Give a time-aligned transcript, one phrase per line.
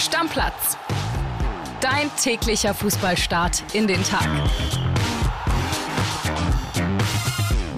[0.00, 0.78] Stammplatz.
[1.82, 4.26] Dein täglicher Fußballstart in den Tag.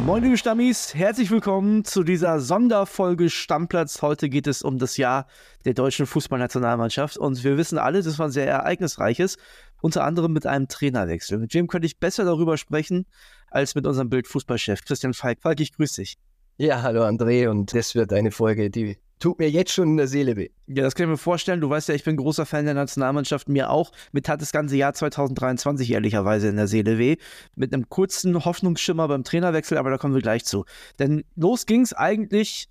[0.06, 4.02] Moin liebe Stammis, herzlich willkommen zu dieser Sonderfolge Stammplatz.
[4.02, 5.26] Heute geht es um das Jahr
[5.64, 9.36] der deutschen Fußballnationalmannschaft und wir wissen alle, das war ein sehr ereignisreiches,
[9.80, 11.38] unter anderem mit einem Trainerwechsel.
[11.38, 13.06] Mit wem könnte ich besser darüber sprechen
[13.50, 15.40] als mit unserem Bildfußballchef Christian Falk.
[15.42, 16.18] Falk, ich grüße dich.
[16.56, 20.08] Ja, hallo André und das wird eine Folge, die tut mir jetzt schon in der
[20.08, 20.48] Seele weh.
[20.66, 21.60] Ja, das kann ich mir vorstellen.
[21.60, 23.92] Du weißt ja, ich bin großer Fan der Nationalmannschaft, mir auch.
[24.10, 27.16] Mit hat das ganze Jahr 2023 ehrlicherweise in der Seele weh.
[27.54, 30.64] Mit einem kurzen Hoffnungsschimmer beim Trainerwechsel, aber da kommen wir gleich zu.
[30.98, 32.68] Denn los ging es eigentlich,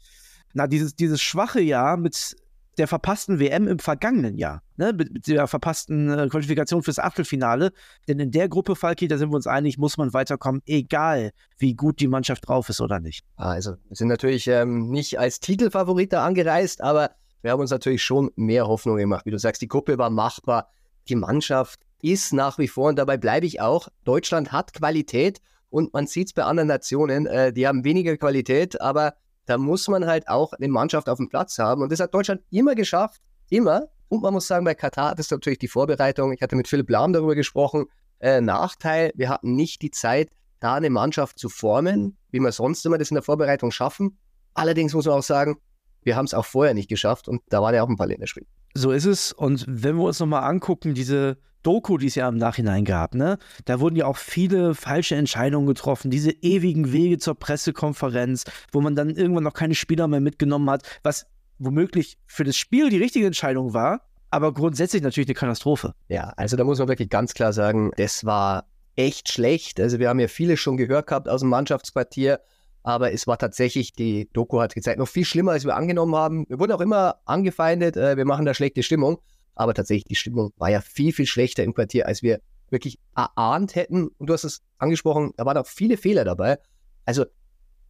[0.53, 2.35] na, dieses, dieses schwache Jahr mit
[2.81, 4.91] der verpassten WM im vergangenen Jahr, ne?
[4.91, 7.73] mit, der verpassten äh, Qualifikation fürs Achtelfinale.
[8.07, 11.75] Denn in der Gruppe, Falki, da sind wir uns einig, muss man weiterkommen, egal wie
[11.75, 13.23] gut die Mannschaft drauf ist oder nicht.
[13.35, 17.11] Also, wir sind natürlich ähm, nicht als Titelfavorit da angereist, aber
[17.43, 19.27] wir haben uns natürlich schon mehr Hoffnung gemacht.
[19.27, 20.67] Wie du sagst, die Gruppe war machbar.
[21.07, 25.93] Die Mannschaft ist nach wie vor, und dabei bleibe ich auch, Deutschland hat Qualität und
[25.93, 29.13] man sieht es bei anderen Nationen, äh, die haben weniger Qualität, aber
[29.45, 31.81] da muss man halt auch eine Mannschaft auf dem Platz haben.
[31.81, 33.87] Und das hat Deutschland immer geschafft, immer.
[34.07, 36.33] Und man muss sagen, bei Katar, das ist natürlich die Vorbereitung.
[36.33, 37.85] Ich hatte mit Philipp Lahm darüber gesprochen.
[38.19, 42.85] Äh, Nachteil, wir hatten nicht die Zeit, da eine Mannschaft zu formen, wie wir sonst
[42.85, 44.17] immer das in der Vorbereitung schaffen.
[44.53, 45.57] Allerdings muss man auch sagen,
[46.03, 48.45] wir haben es auch vorher nicht geschafft und da waren ja auch ein paar Länderspiele.
[48.73, 49.33] So ist es.
[49.33, 53.37] Und wenn wir uns nochmal angucken, diese Doku, die es ja im Nachhinein gab, ne?
[53.65, 58.95] Da wurden ja auch viele falsche Entscheidungen getroffen, diese ewigen Wege zur Pressekonferenz, wo man
[58.95, 61.27] dann irgendwann noch keine Spieler mehr mitgenommen hat, was
[61.59, 65.93] womöglich für das Spiel die richtige Entscheidung war, aber grundsätzlich natürlich eine Katastrophe.
[66.07, 68.65] Ja, also da muss man wirklich ganz klar sagen, das war
[68.95, 69.79] echt schlecht.
[69.79, 72.39] Also wir haben ja viele schon gehört gehabt aus dem Mannschaftsquartier,
[72.83, 76.45] aber es war tatsächlich, die Doku hat gezeigt, noch viel schlimmer, als wir angenommen haben.
[76.49, 79.19] Wir wurden auch immer angefeindet, äh, wir machen da schlechte Stimmung.
[79.61, 82.39] Aber tatsächlich, die Stimmung war ja viel, viel schlechter im Quartier, als wir
[82.71, 84.07] wirklich erahnt hätten.
[84.07, 86.57] Und du hast es angesprochen, da waren auch viele Fehler dabei.
[87.05, 87.25] Also,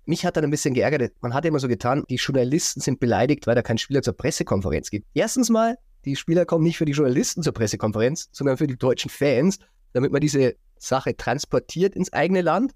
[0.03, 1.13] mich hat dann ein bisschen geärgert.
[1.21, 4.89] Man hat immer so getan, die Journalisten sind beleidigt, weil da kein Spieler zur Pressekonferenz
[4.89, 5.07] gibt.
[5.13, 9.09] Erstens mal, die Spieler kommen nicht für die Journalisten zur Pressekonferenz, sondern für die deutschen
[9.09, 9.57] Fans,
[9.93, 12.73] damit man diese Sache transportiert ins eigene Land.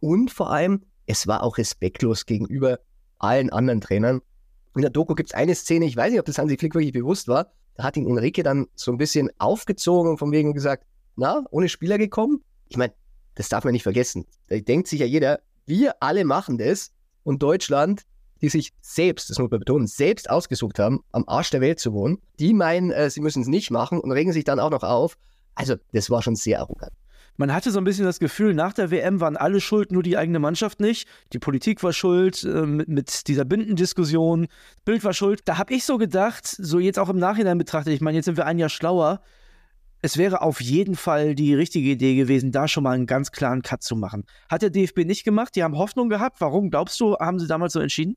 [0.00, 2.78] Und vor allem, es war auch respektlos gegenüber
[3.18, 4.22] allen anderen Trainern.
[4.74, 6.94] In der Doku gibt es eine Szene, ich weiß nicht, ob das Hansi Flick wirklich
[6.94, 10.84] bewusst war, da hat ihn Enrique dann so ein bisschen aufgezogen und von wegen gesagt,
[11.14, 12.42] na, ohne Spieler gekommen?
[12.68, 12.92] Ich meine,
[13.36, 14.26] das darf man nicht vergessen.
[14.48, 16.90] Da denkt sich ja jeder, wir alle machen das
[17.22, 18.02] und Deutschland,
[18.42, 21.92] die sich selbst, das muss man betonen, selbst ausgesucht haben, am Arsch der Welt zu
[21.92, 24.82] wohnen, die meinen, äh, sie müssen es nicht machen und regen sich dann auch noch
[24.82, 25.16] auf.
[25.54, 26.92] Also, das war schon sehr arrogant.
[27.38, 30.18] Man hatte so ein bisschen das Gefühl, nach der WM waren alle schuld, nur die
[30.18, 31.08] eigene Mannschaft nicht.
[31.32, 34.48] Die Politik war schuld äh, mit, mit, dieser Bindendiskussion.
[34.84, 35.42] Bild war schuld.
[35.44, 38.36] Da habe ich so gedacht, so jetzt auch im Nachhinein betrachtet, ich meine, jetzt sind
[38.36, 39.20] wir ein Jahr schlauer.
[40.02, 43.62] Es wäre auf jeden Fall die richtige Idee gewesen, da schon mal einen ganz klaren
[43.62, 44.24] Cut zu machen.
[44.48, 45.54] Hat der DFB nicht gemacht.
[45.54, 46.40] Die haben Hoffnung gehabt.
[46.40, 48.16] Warum glaubst du, haben sie damals so entschieden?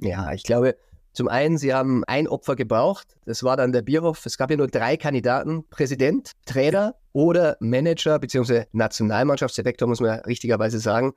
[0.00, 0.76] Ja, ich glaube,
[1.12, 3.16] zum einen, sie haben ein Opfer gebraucht.
[3.26, 4.24] Das war dann der Bierhoff.
[4.24, 8.64] Es gab ja nur drei Kandidaten: Präsident, Trainer oder Manager bzw.
[8.72, 11.12] Nationalmannschaftsdirektor, muss man ja richtigerweise sagen.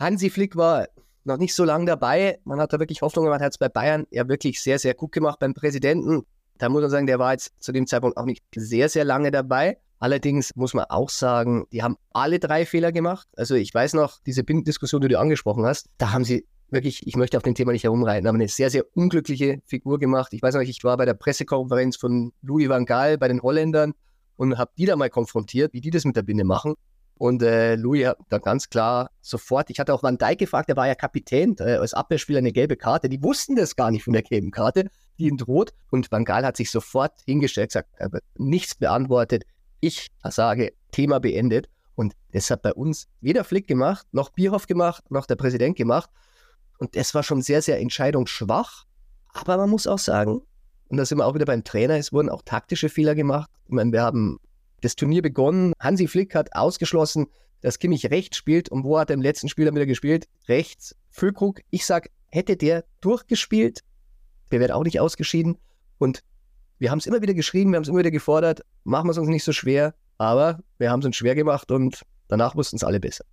[0.00, 0.88] Hansi Flick war
[1.24, 2.38] noch nicht so lange dabei.
[2.44, 5.12] Man hat da wirklich Hoffnung gemacht, hat es bei Bayern ja wirklich sehr, sehr gut
[5.12, 5.38] gemacht.
[5.38, 6.22] Beim Präsidenten,
[6.58, 9.30] da muss man sagen, der war jetzt zu dem Zeitpunkt auch nicht sehr, sehr lange
[9.30, 9.78] dabei.
[9.98, 13.26] Allerdings muss man auch sagen, die haben alle drei Fehler gemacht.
[13.36, 17.16] Also ich weiß noch, diese Bindendiskussion, die du angesprochen hast, da haben sie wirklich, ich
[17.16, 20.32] möchte auf dem Thema nicht herumreiten, aber eine sehr, sehr unglückliche Figur gemacht.
[20.32, 23.94] Ich weiß noch, ich war bei der Pressekonferenz von Louis van Gaal bei den Holländern
[24.36, 26.74] und habe die da mal konfrontiert, wie die das mit der Binde machen.
[27.18, 30.76] Und äh, Louis hat da ganz klar sofort, ich hatte auch Van Dijk gefragt, der
[30.76, 33.08] war ja Kapitän, äh, als Abwehrspieler eine gelbe Karte.
[33.08, 35.72] Die wussten das gar nicht von der gelben Karte, die ihn droht.
[35.90, 39.44] Und Van Gaal hat sich sofort hingestellt, gesagt, er wird nichts beantwortet.
[39.80, 41.70] Ich sage, Thema beendet.
[41.94, 46.10] Und das hat bei uns weder Flick gemacht, noch Bierhoff gemacht, noch der Präsident gemacht.
[46.78, 48.84] Und das war schon sehr, sehr entscheidungsschwach.
[49.32, 50.42] Aber man muss auch sagen,
[50.88, 53.50] und da sind wir auch wieder beim Trainer, es wurden auch taktische Fehler gemacht.
[53.66, 54.38] Ich meine, wir haben
[54.82, 55.72] das Turnier begonnen.
[55.80, 57.26] Hansi Flick hat ausgeschlossen,
[57.60, 58.68] dass Kimmich rechts spielt.
[58.68, 60.28] Und wo hat er im letzten Spiel dann wieder gespielt?
[60.48, 60.94] Rechts.
[61.10, 63.80] Füllkrug, ich sag, hätte der durchgespielt,
[64.52, 65.58] der wäre auch nicht ausgeschieden.
[65.98, 66.22] Und
[66.78, 69.18] wir haben es immer wieder geschrieben, wir haben es immer wieder gefordert, machen wir es
[69.18, 69.94] uns nicht so schwer.
[70.18, 73.24] Aber wir haben es uns schwer gemacht und danach wussten es alle besser.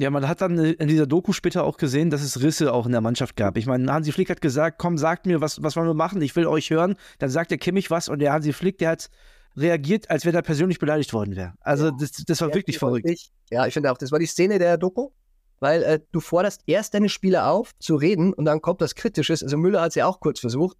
[0.00, 2.92] Ja, man hat dann in dieser Doku später auch gesehen, dass es Risse auch in
[2.92, 3.58] der Mannschaft gab.
[3.58, 6.22] Ich meine, Hansi Flick hat gesagt, komm, sagt mir, was, was wollen wir machen?
[6.22, 6.94] Ich will euch hören.
[7.18, 9.10] Dann sagt der Kimmich was und der Hansi Flick, der hat
[9.58, 11.52] reagiert, als wenn er persönlich beleidigt worden wäre.
[11.60, 11.96] Also ja.
[12.00, 13.04] das, das war ja, wirklich verrückt.
[13.04, 13.30] Wirklich.
[13.50, 15.10] Ja, ich finde auch, das war die Szene der Doku,
[15.58, 19.42] weil äh, du forderst erst deine Spieler auf zu reden und dann kommt das Kritisches.
[19.42, 20.78] Also Müller hat es ja auch kurz versucht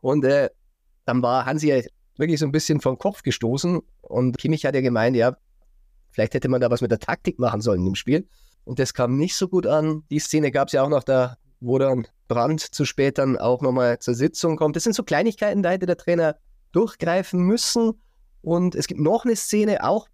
[0.00, 0.48] und äh,
[1.04, 1.82] dann war Hansi ja
[2.16, 3.80] wirklich so ein bisschen vom Kopf gestoßen.
[4.00, 5.36] Und Kimmich hat ja gemeint, ja,
[6.10, 8.26] vielleicht hätte man da was mit der Taktik machen sollen im Spiel.
[8.64, 10.04] Und das kam nicht so gut an.
[10.10, 13.60] Die Szene gab es ja auch noch da, wo dann Brand zu spät dann auch
[13.60, 14.76] nochmal zur Sitzung kommt.
[14.76, 16.36] Das sind so Kleinigkeiten, da hätte der Trainer
[16.72, 18.00] durchgreifen müssen.
[18.40, 20.08] Und es gibt noch eine Szene, auch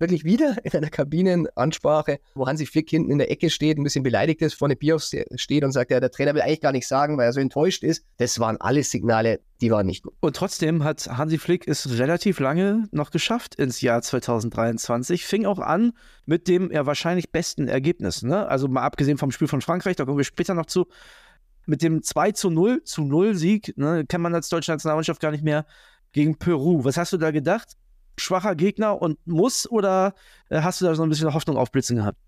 [0.00, 4.02] wirklich wieder in einer Kabinenansprache, wo Hansi Flick hinten in der Ecke steht, ein bisschen
[4.02, 7.18] beleidigt ist, vorne Bios steht und sagt, ja, der Trainer will eigentlich gar nicht sagen,
[7.18, 8.04] weil er so enttäuscht ist.
[8.16, 10.14] Das waren alles Signale, die waren nicht gut.
[10.20, 15.24] Und trotzdem hat Hansi Flick es relativ lange noch geschafft ins Jahr 2023.
[15.24, 15.92] Fing auch an
[16.26, 18.22] mit dem ja wahrscheinlich besten Ergebnis.
[18.22, 18.46] Ne?
[18.48, 20.86] Also mal abgesehen vom Spiel von Frankreich, da kommen wir später noch zu.
[21.66, 25.30] Mit dem 2 zu 0 zu 0 Sieg, ne, kennt man als deutsche Nationalmannschaft gar
[25.30, 25.66] nicht mehr,
[26.12, 26.84] gegen Peru.
[26.84, 27.76] Was hast du da gedacht?
[28.20, 30.14] Schwacher Gegner und muss oder
[30.48, 32.18] äh, hast du da so ein bisschen Hoffnung aufblitzen gehabt?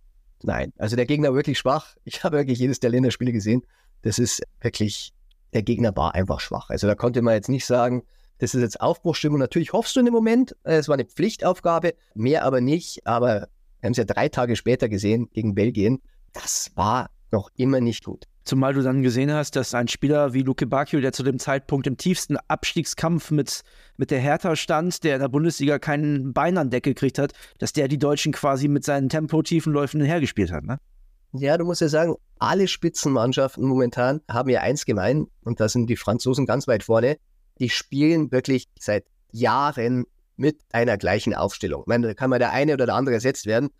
[0.43, 1.94] Nein, also der Gegner wirklich schwach.
[2.05, 3.62] Ich habe wirklich jedes der Länderspiele gesehen.
[4.03, 5.12] Das ist wirklich,
[5.53, 6.71] der Gegner war einfach schwach.
[6.71, 8.03] Also da konnte man jetzt nicht sagen,
[8.39, 9.39] das ist jetzt Aufbruchstimmung.
[9.39, 13.06] Natürlich hoffst du in dem Moment, äh, es war eine Pflichtaufgabe, mehr aber nicht.
[13.06, 13.49] Aber
[13.81, 16.03] wir haben es ja drei Tage später gesehen gegen Belgien.
[16.33, 18.27] Das war noch immer nicht gut.
[18.44, 21.87] Zumal du dann gesehen hast, dass ein Spieler wie Luke Bacchio, der zu dem Zeitpunkt
[21.87, 23.62] im tiefsten Abstiegskampf mit,
[23.97, 27.73] mit der Hertha stand, der in der Bundesliga keinen Bein an Deck gekriegt hat, dass
[27.73, 30.79] der die Deutschen quasi mit seinen tempotiefen Läufen hergespielt hat, ne?
[31.35, 35.89] Ja, du musst ja sagen, alle Spitzenmannschaften momentan haben ja eins gemein, und da sind
[35.89, 37.17] die Franzosen ganz weit vorne.
[37.59, 40.05] Die spielen wirklich seit Jahren
[40.37, 41.83] mit einer gleichen Aufstellung.
[41.83, 43.71] Ich meine, da kann mal der eine oder der andere ersetzt werden,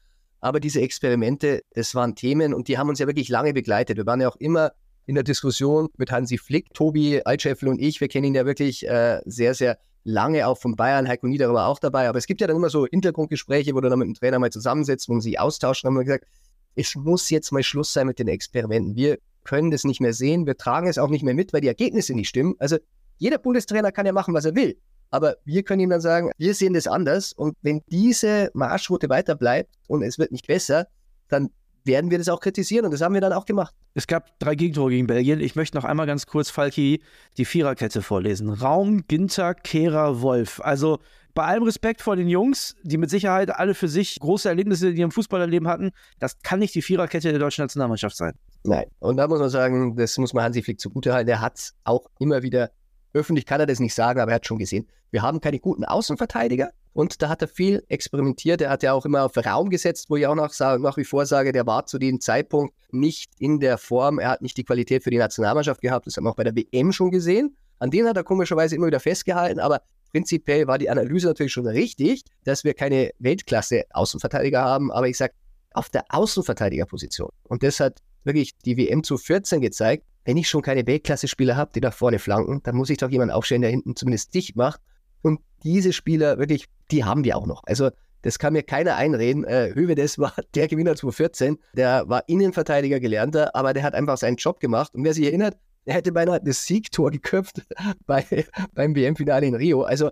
[0.43, 3.97] aber diese Experimente, das waren Themen und die haben uns ja wirklich lange begleitet.
[3.97, 4.73] Wir waren ja auch immer
[5.07, 8.01] in der Diskussion mit Hansi Flick, Tobi Altscheffel und ich.
[8.01, 11.07] Wir kennen ihn ja wirklich äh, sehr, sehr lange auch von Bayern.
[11.07, 12.09] Heiko Nieder war auch dabei.
[12.09, 14.51] Aber es gibt ja dann immer so Hintergrundgespräche, wo du dann mit dem Trainer mal
[14.51, 15.85] zusammensetzt, man sich austauscht.
[15.85, 16.27] Und haben wir gesagt,
[16.75, 18.97] es muss jetzt mal Schluss sein mit den Experimenten.
[18.97, 20.45] Wir können das nicht mehr sehen.
[20.47, 22.57] Wir tragen es auch nicht mehr mit, weil die Ergebnisse nicht stimmen.
[22.59, 22.79] Also
[23.19, 24.77] jeder Bundestrainer kann ja machen, was er will.
[25.13, 27.35] Aber wir können ihm dann sagen, wir sehen das anders.
[27.35, 30.89] Und wenn diese Marschroute weiter bleibt und es wird nicht besser,
[31.29, 31.51] dann
[31.85, 32.87] werden wir das auch kritisieren.
[32.87, 33.75] Und das haben wir dann auch gemacht.
[33.93, 35.41] Es gab drei Gegentore gegen Belgien.
[35.41, 37.03] Ich möchte noch einmal ganz kurz, Falki,
[37.37, 38.49] die Viererkette vorlesen.
[38.49, 40.63] Raum, Ginter, Kehrer, Wolf.
[40.65, 40.99] Also
[41.35, 44.97] bei allem Respekt vor den Jungs, die mit Sicherheit alle für sich große Erlebnisse in
[44.97, 48.33] ihrem Fußballerleben hatten, das kann nicht die Viererkette der deutschen Nationalmannschaft sein.
[48.65, 48.87] Nein.
[48.99, 51.27] Und da muss man sagen, das muss man Hansi Flick zugutehalten.
[51.27, 52.71] Der hat es auch immer wieder
[53.15, 55.85] Öffentlich kann er das nicht sagen, aber er hat schon gesehen, wir haben keine guten
[55.85, 56.71] Außenverteidiger.
[56.95, 58.61] Und da hat er viel experimentiert.
[58.61, 61.25] Er hat ja auch immer auf Raum gesetzt, wo ich auch noch nach wie vor
[61.25, 64.19] sage, der war zu dem Zeitpunkt nicht in der Form.
[64.19, 66.07] Er hat nicht die Qualität für die Nationalmannschaft gehabt.
[66.07, 67.57] Das haben wir auch bei der WM schon gesehen.
[67.79, 69.59] An denen hat er komischerweise immer wieder festgehalten.
[69.59, 69.81] Aber
[70.11, 74.93] prinzipiell war die Analyse natürlich schon richtig, dass wir keine Weltklasse-Außenverteidiger haben.
[74.93, 75.33] Aber ich sage,
[75.73, 77.31] auf der Außenverteidigerposition.
[77.45, 81.73] Und das hat wirklich die WM zu 14 gezeigt wenn ich schon keine Weltklasse-Spieler habe,
[81.75, 84.81] die da vorne flanken, dann muss ich doch jemanden aufstellen, der hinten zumindest dicht macht.
[85.23, 87.63] Und diese Spieler, wirklich, die haben wir auch noch.
[87.65, 87.91] Also,
[88.23, 89.45] das kann mir keiner einreden.
[89.45, 91.59] Äh, Hövedes war der Gewinner 2014.
[91.75, 94.95] Der war Innenverteidiger gelernter, aber der hat einfach seinen Job gemacht.
[94.95, 97.63] Und wer sich erinnert, er hätte beinahe das Siegtor geköpft
[98.07, 99.83] bei, beim WM-Finale in Rio.
[99.83, 100.11] Also,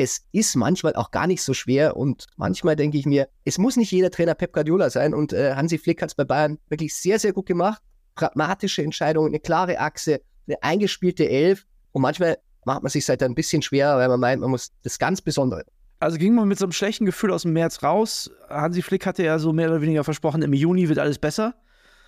[0.00, 3.76] es ist manchmal auch gar nicht so schwer und manchmal denke ich mir, es muss
[3.76, 6.94] nicht jeder Trainer Pep Guardiola sein und äh, Hansi Flick hat es bei Bayern wirklich
[6.94, 7.82] sehr, sehr gut gemacht
[8.18, 11.66] pragmatische Entscheidungen, eine klare Achse, eine eingespielte Elf.
[11.92, 14.98] Und manchmal macht man sich halt ein bisschen schwer, weil man meint, man muss das
[14.98, 15.64] ganz Besondere.
[16.00, 18.30] Also ging man mit so einem schlechten Gefühl aus dem März raus.
[18.48, 21.54] Hansi Flick hatte ja so mehr oder weniger versprochen, im Juni wird alles besser.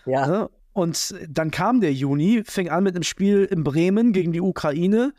[0.06, 0.26] Ja.
[0.26, 0.50] Ne?
[0.72, 5.12] Und dann kam der Juni, fing an mit einem Spiel in Bremen gegen die Ukraine.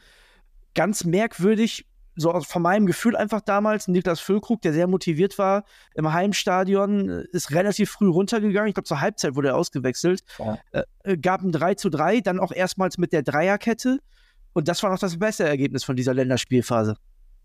[0.74, 5.64] Ganz merkwürdig, so von meinem Gefühl einfach damals, Niklas Füllkrug, der sehr motiviert war
[5.96, 8.70] im Heimstadion, ist relativ früh runtergegangen.
[8.70, 10.24] Ich glaube, zur Halbzeit wurde er ausgewechselt.
[10.38, 10.58] Ja.
[10.72, 14.00] Äh, äh gab ein 3 zu 3, dann auch erstmals mit der Dreierkette.
[14.54, 16.98] Und das war noch das beste Ergebnis von dieser Länderspielphase.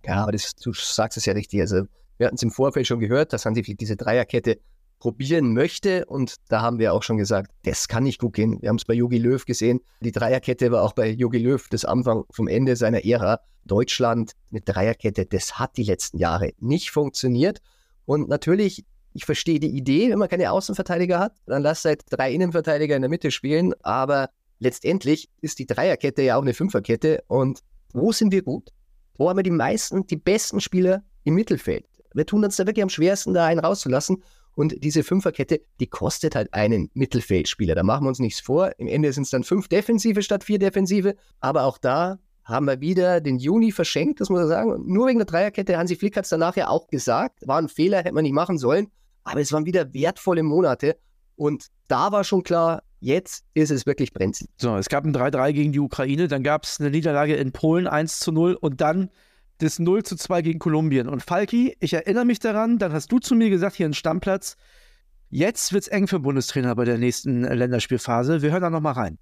[0.04, 1.60] Ja, aber das, du sagst es ja richtig.
[1.60, 1.84] Also,
[2.18, 4.58] wir hatten es im Vorfeld schon gehört, dass Hansi diese Dreierkette
[4.98, 6.04] probieren möchte.
[6.06, 8.60] Und da haben wir auch schon gesagt, das kann nicht gut gehen.
[8.60, 9.80] Wir haben es bei Jogi Löw gesehen.
[10.00, 13.40] Die Dreierkette war auch bei Jogi Löw das Anfang vom Ende seiner Ära.
[13.64, 17.60] Deutschland mit Dreierkette, das hat die letzten Jahre nicht funktioniert.
[18.04, 22.32] Und natürlich, ich verstehe die Idee, wenn man keine Außenverteidiger hat, dann lass halt drei
[22.32, 23.74] Innenverteidiger in der Mitte spielen.
[23.82, 27.24] Aber letztendlich ist die Dreierkette ja auch eine Fünferkette.
[27.26, 27.60] Und
[27.92, 28.70] wo sind wir gut?
[29.16, 31.86] Wo haben wir die meisten, die besten Spieler im Mittelfeld?
[32.14, 34.22] Wir tun uns da wirklich am schwersten, da einen rauszulassen.
[34.56, 37.74] Und diese Fünferkette, die kostet halt einen Mittelfeldspieler.
[37.74, 38.72] Da machen wir uns nichts vor.
[38.78, 41.14] Im Ende sind es dann fünf Defensive statt vier Defensive.
[41.40, 44.82] Aber auch da haben wir wieder den Juni verschenkt, das muss man sagen.
[44.86, 45.76] Nur wegen der Dreierkette.
[45.76, 47.46] Hansi Flick hat es danach ja auch gesagt.
[47.46, 48.88] War ein Fehler, hätte man nicht machen sollen.
[49.24, 50.96] Aber es waren wieder wertvolle Monate.
[51.34, 54.48] Und da war schon klar, jetzt ist es wirklich brenzlig.
[54.56, 57.86] So, es gab ein 3-3 gegen die Ukraine, dann gab es eine Niederlage in Polen
[57.86, 59.10] 1 zu 0 und dann
[59.60, 61.08] des 0 zu 2 gegen Kolumbien.
[61.08, 64.56] Und Falki, ich erinnere mich daran, dann hast du zu mir gesagt, hier ein Stammplatz,
[65.28, 68.42] jetzt wird es eng für Bundestrainer bei der nächsten Länderspielphase.
[68.42, 69.18] Wir hören da nochmal rein.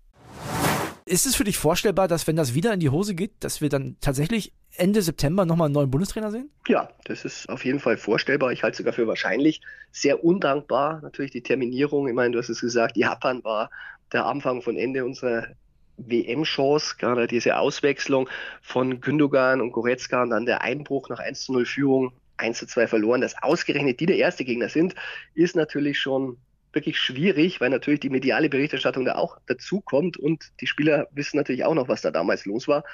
[1.07, 3.69] Ist es für dich vorstellbar, dass wenn das wieder in die Hose geht, dass wir
[3.69, 6.51] dann tatsächlich Ende September nochmal einen neuen Bundestrainer sehen?
[6.67, 8.53] Ja, das ist auf jeden Fall vorstellbar.
[8.53, 9.61] Ich halte es sogar für wahrscheinlich.
[9.93, 12.09] Sehr undankbar natürlich die Terminierung.
[12.09, 13.71] Ich meine, du hast es gesagt, Japan war
[14.13, 15.49] der Anfang von Ende unserer
[15.97, 18.29] WM-Chance, gerade diese Auswechslung
[18.63, 22.67] von Gündogan und Goretzka und dann der Einbruch nach 1 zu 0 Führung, 1 zu
[22.67, 24.95] 2 verloren, dass ausgerechnet die der erste Gegner sind,
[25.35, 26.37] ist natürlich schon
[26.73, 31.37] wirklich schwierig, weil natürlich die mediale Berichterstattung da auch dazu kommt und die Spieler wissen
[31.37, 32.85] natürlich auch noch, was da damals los war.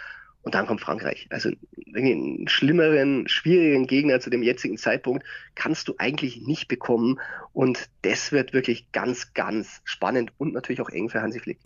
[0.43, 1.27] Und dann kommt Frankreich.
[1.29, 1.51] Also
[1.95, 7.21] einen schlimmeren, schwierigen Gegner zu dem jetzigen Zeitpunkt kannst du eigentlich nicht bekommen.
[7.53, 11.59] Und das wird wirklich ganz, ganz spannend und natürlich auch eng für Hansi Flick.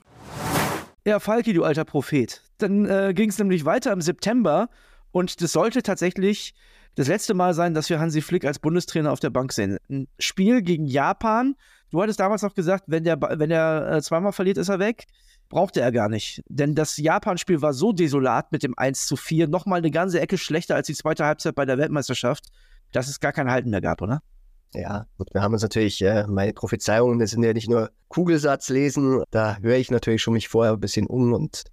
[1.07, 2.43] Ja, Falki, du alter Prophet.
[2.59, 4.71] Dann äh, ging es nämlich weiter im September
[5.11, 6.55] und das sollte tatsächlich
[6.95, 9.77] das letzte Mal sein, dass wir Hansi Flick als Bundestrainer auf der Bank sehen.
[9.91, 11.57] Ein Spiel gegen Japan.
[11.91, 15.05] Du hattest damals auch gesagt, wenn der, wenn er äh, zweimal verliert, ist er weg.
[15.51, 16.43] Brauchte er gar nicht.
[16.49, 19.49] Denn das Japan-Spiel war so desolat mit dem 1 zu 4.
[19.49, 22.47] Nochmal eine ganze Ecke schlechter als die zweite Halbzeit bei der Weltmeisterschaft,
[22.93, 24.23] dass es gar kein Halten mehr gab, oder?
[24.75, 28.69] Ja, gut, wir haben uns natürlich, äh, meine Prophezeiungen, das sind ja nicht nur Kugelsatz
[28.69, 31.65] lesen, da höre ich natürlich schon mich vorher ein bisschen um und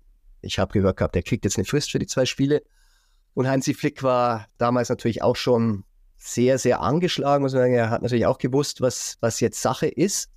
[0.41, 2.61] ich habe gehört gehabt, der kriegt jetzt eine Frist für die zwei Spiele.
[3.33, 5.83] Und Hansi Flick war damals natürlich auch schon
[6.17, 7.73] sehr, sehr angeschlagen, muss man sagen.
[7.73, 10.29] Er hat natürlich auch gewusst, was, was jetzt Sache ist.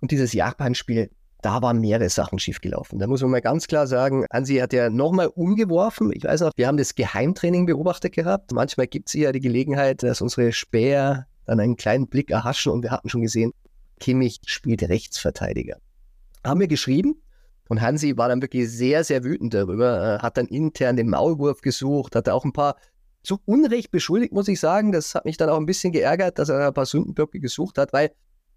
[0.00, 1.10] Und dieses Japan-Spiel,
[1.42, 2.98] da waren mehrere Sachen schiefgelaufen.
[2.98, 6.10] Da muss man mal ganz klar sagen, Hansi hat ja nochmal umgeworfen.
[6.12, 8.52] Ich weiß noch, wir haben das Geheimtraining beobachtet gehabt.
[8.52, 12.82] Manchmal gibt es ja die Gelegenheit, dass unsere Späher dann einen kleinen Blick erhaschen und
[12.82, 13.52] wir hatten schon gesehen,
[13.98, 15.78] Kimmich spielt Rechtsverteidiger.
[16.44, 17.20] Haben wir geschrieben
[17.68, 22.14] und Hansi war dann wirklich sehr, sehr wütend darüber, hat dann intern den Maulwurf gesucht,
[22.14, 22.76] hat auch ein paar
[23.22, 24.92] zu Unrecht beschuldigt, muss ich sagen.
[24.92, 27.92] Das hat mich dann auch ein bisschen geärgert, dass er ein paar Sündenböcke gesucht hat,
[27.92, 28.12] weil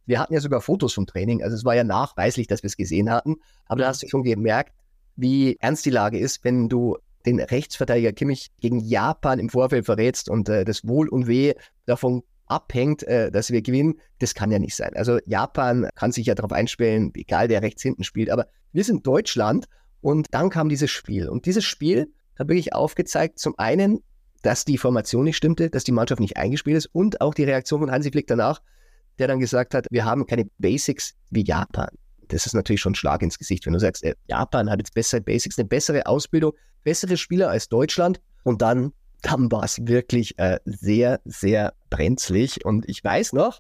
[0.06, 1.44] wir hatten ja sogar Fotos vom Training.
[1.44, 3.38] Also es war ja nachweislich, dass wir es gesehen hatten.
[3.66, 4.74] Aber da hast du schon gemerkt,
[5.16, 10.30] wie ernst die Lage ist, wenn du den Rechtsverteidiger Kimmich gegen Japan im Vorfeld verrätst
[10.30, 11.54] und äh, das Wohl und Weh
[11.86, 14.92] davon abhängt, äh, dass wir gewinnen, das kann ja nicht sein.
[14.96, 19.06] Also Japan kann sich ja darauf einstellen, egal wer rechts hinten spielt, aber wir sind
[19.08, 19.68] Deutschland
[20.02, 21.30] und dann kam dieses Spiel.
[21.30, 24.00] Und dieses Spiel hat wirklich aufgezeigt, zum einen,
[24.42, 27.82] dass die Formation nicht stimmte, dass die Mannschaft nicht eingespielt ist und auch die Reaktion
[27.82, 28.62] von Hansi Flick danach,
[29.20, 31.90] der dann gesagt hat, wir haben keine Basics wie Japan.
[32.28, 34.94] Das ist natürlich schon ein Schlag ins Gesicht, wenn du sagst, äh, Japan hat jetzt
[34.94, 40.38] bessere Basics, eine bessere Ausbildung, bessere Spieler als Deutschland und dann dann war es wirklich
[40.40, 42.66] äh, sehr, sehr brenzlig.
[42.66, 43.60] Und ich weiß noch,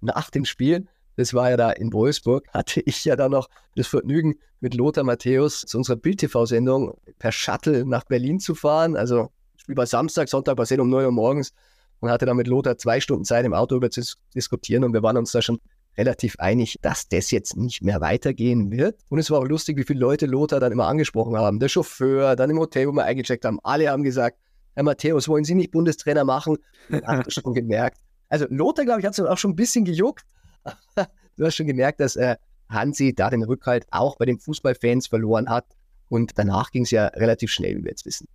[0.00, 3.86] nach dem Spiel, das war ja da in Wolfsburg, hatte ich ja dann noch das
[3.86, 8.96] Vergnügen, mit Lothar Matthäus zu unserer Bild-TV-Sendung per Shuttle nach Berlin zu fahren.
[8.96, 11.52] Also, Spiel war Samstag, Sonntag war es um 9 Uhr morgens
[12.00, 14.02] und hatte dann mit Lothar zwei Stunden Zeit im Auto über zu
[14.34, 15.58] diskutieren und wir waren uns da schon
[15.96, 19.00] relativ einig, dass das jetzt nicht mehr weitergehen wird.
[19.08, 21.58] Und es war auch lustig, wie viele Leute Lothar dann immer angesprochen haben.
[21.58, 23.60] Der Chauffeur, dann im Hotel, wo wir eingecheckt haben.
[23.62, 24.38] Alle haben gesagt,
[24.74, 26.56] Herr Matthäus, wollen Sie nicht Bundestrainer machen?
[27.04, 27.98] Hast du schon gemerkt.
[28.28, 30.24] Also Lothar, glaube ich, hat es auch schon ein bisschen gejuckt.
[31.36, 32.36] du hast schon gemerkt, dass äh,
[32.70, 35.66] Hansi da den Rückhalt auch bei den Fußballfans verloren hat.
[36.08, 38.28] Und danach ging es ja relativ schnell, wie wir jetzt wissen.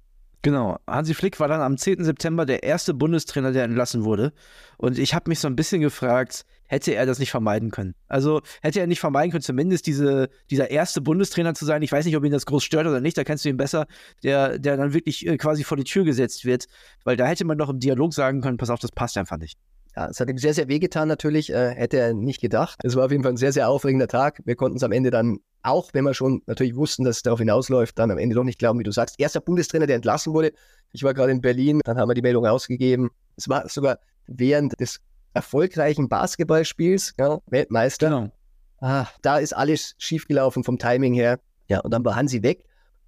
[0.43, 0.77] Genau.
[0.87, 2.03] Hansi Flick war dann am 10.
[2.03, 4.33] September der erste Bundestrainer, der entlassen wurde.
[4.77, 7.95] Und ich habe mich so ein bisschen gefragt, hätte er das nicht vermeiden können?
[8.07, 11.81] Also hätte er nicht vermeiden können, zumindest diese, dieser erste Bundestrainer zu sein.
[11.81, 13.87] Ich weiß nicht, ob ihn das groß stört oder nicht, da kennst du ihn besser,
[14.23, 16.65] der, der dann wirklich äh, quasi vor die Tür gesetzt wird.
[17.03, 19.57] Weil da hätte man doch im Dialog sagen können, pass auf, das passt einfach nicht.
[19.97, 22.79] Ja, es hat ihm sehr, sehr wehgetan natürlich, äh, hätte er nicht gedacht.
[22.83, 24.41] Es war auf jeden Fall ein sehr, sehr aufregender Tag.
[24.45, 27.39] Wir konnten es am Ende dann, auch wenn wir schon natürlich wussten, dass es darauf
[27.39, 29.19] hinausläuft, dann am Ende doch nicht glauben, wie du sagst.
[29.19, 30.53] Erster Bundestrainer, der entlassen wurde.
[30.93, 33.09] Ich war gerade in Berlin, dann haben wir die Meldung rausgegeben.
[33.35, 35.01] Es war sogar während des
[35.33, 38.09] erfolgreichen Basketballspiels, ja, Weltmeister.
[38.09, 38.31] Genau.
[38.79, 41.39] Ah, da ist alles schiefgelaufen vom Timing her.
[41.67, 42.63] Ja, und dann war Hansi weg.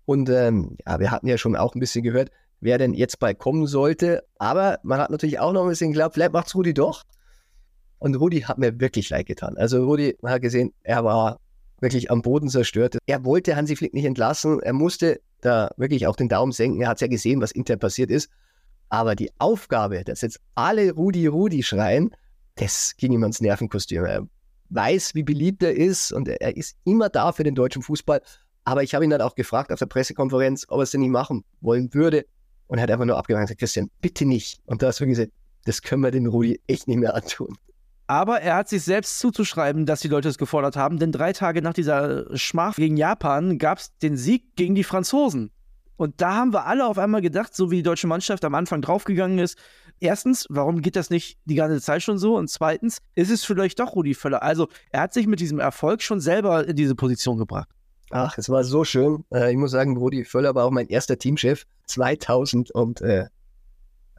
[0.05, 3.39] Und ähm, ja, wir hatten ja schon auch ein bisschen gehört, wer denn jetzt bald
[3.39, 4.23] kommen sollte.
[4.37, 7.03] Aber man hat natürlich auch noch ein bisschen geglaubt, vielleicht macht es Rudi doch.
[7.99, 9.57] Und Rudi hat mir wirklich leid getan.
[9.57, 11.39] Also Rudi, man hat gesehen, er war
[11.81, 12.97] wirklich am Boden zerstört.
[13.05, 14.59] Er wollte Hansi Flick nicht entlassen.
[14.61, 16.81] Er musste da wirklich auch den Daumen senken.
[16.81, 18.29] Er hat ja gesehen, was intern passiert ist.
[18.89, 22.11] Aber die Aufgabe, dass jetzt alle Rudi Rudi schreien,
[22.55, 24.03] das ging ihm ans Nervenkostüm.
[24.03, 24.27] Er
[24.69, 28.21] weiß, wie beliebt er ist und er ist immer da für den deutschen Fußball.
[28.65, 31.11] Aber ich habe ihn dann auch gefragt auf der Pressekonferenz, ob er es denn nicht
[31.11, 32.25] machen wollen würde.
[32.67, 34.59] Und er hat einfach nur abgewandt und gesagt, Christian, bitte nicht.
[34.65, 35.31] Und da hast du gesagt,
[35.65, 37.57] das können wir dem Rudi echt nicht mehr antun.
[38.09, 41.61] Aber er hat sich selbst zuzuschreiben, dass die Leute es gefordert haben, denn drei Tage
[41.61, 45.51] nach dieser Schmach gegen Japan gab es den Sieg gegen die Franzosen.
[45.95, 48.81] Und da haben wir alle auf einmal gedacht, so wie die deutsche Mannschaft am Anfang
[48.81, 49.59] draufgegangen ist,
[49.99, 52.35] erstens, warum geht das nicht die ganze Zeit schon so?
[52.35, 54.41] Und zweitens, ist es vielleicht doch Rudi Völler?
[54.41, 57.69] Also er hat sich mit diesem Erfolg schon selber in diese Position gebracht.
[58.09, 59.23] Ach, es war so schön.
[59.31, 63.29] Äh, ich muss sagen, Rudi Völler war auch mein erster Teamchef 2001.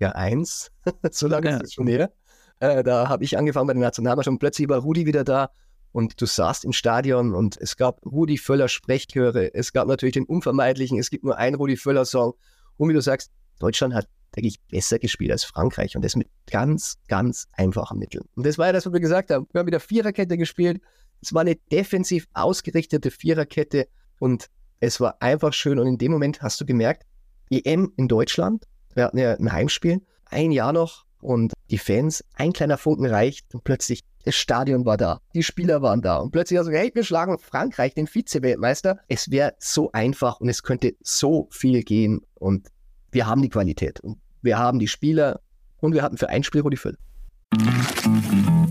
[1.11, 1.57] so lange ja.
[1.57, 2.13] ist es schon her.
[2.61, 5.51] Äh, da habe ich angefangen bei der Nationalmannschaft und plötzlich war Rudi wieder da
[5.93, 9.53] und du saßt im Stadion und es gab Rudi Völler Sprechchöre.
[9.55, 12.35] Es gab natürlich den unvermeidlichen, es gibt nur einen Rudi Völler Song.
[12.77, 16.99] Und wie du sagst, Deutschland hat eigentlich besser gespielt als Frankreich und das mit ganz,
[17.09, 18.25] ganz einfachen Mitteln.
[18.37, 19.49] Und das war ja das, was wir gesagt haben.
[19.53, 20.81] Wir haben wieder Viererkette gespielt.
[21.21, 23.89] Es war eine defensiv ausgerichtete Viererkette
[24.19, 24.47] und
[24.79, 25.79] es war einfach schön.
[25.79, 27.05] Und in dem Moment hast du gemerkt,
[27.51, 28.65] EM in Deutschland,
[28.95, 33.55] wir hatten ja ein Heimspiel, ein Jahr noch und die Fans, ein kleiner Funken reicht
[33.55, 37.05] und plötzlich das Stadion war da, die Spieler waren da und plötzlich also, hey, wir
[37.05, 38.99] schlagen Frankreich, den Vize-Weltmeister.
[39.09, 42.69] Es wäre so einfach und es könnte so viel gehen und
[43.13, 45.41] wir haben die Qualität und wir haben die Spieler
[45.79, 46.97] und wir hatten für ein Spiel Rudi Völl.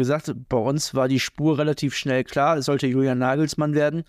[0.00, 2.56] gesagt, bei uns war die Spur relativ schnell klar.
[2.56, 4.04] Es sollte Julian Nagelsmann werden,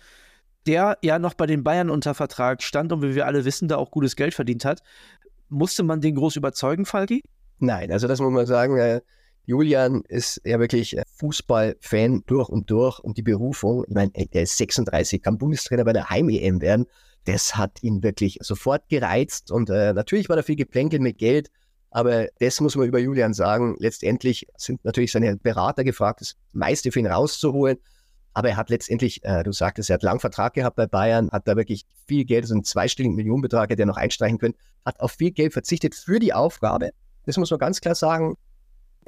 [0.66, 3.76] der ja noch bei den Bayern unter Vertrag stand und wie wir alle wissen, da
[3.76, 4.82] auch gutes Geld verdient hat.
[5.48, 7.22] Musste man den groß überzeugen, Falki?
[7.58, 8.76] Nein, also das muss man sagen.
[8.76, 9.00] Äh,
[9.44, 14.56] Julian ist ja wirklich Fußballfan durch und durch und die Berufung, ich meine, er ist
[14.56, 16.86] 36, kann Bundestrainer bei der Heim-EM werden.
[17.24, 21.50] Das hat ihn wirklich sofort gereizt und äh, natürlich war da viel Geplänkel mit Geld
[21.92, 23.76] aber das muss man über Julian sagen.
[23.78, 27.78] Letztendlich sind natürlich seine Berater gefragt, das meiste für ihn rauszuholen.
[28.32, 31.46] Aber er hat letztendlich, äh, du sagtest, er hat lang Vertrag gehabt bei Bayern, hat
[31.46, 34.54] da wirklich viel Geld, also einen zweistelligen Millionenbetrag hätte er noch einstreichen können,
[34.86, 36.92] hat auf viel Geld verzichtet für die Aufgabe.
[37.26, 38.36] Das muss man ganz klar sagen.